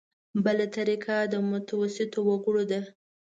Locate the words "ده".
2.71-2.81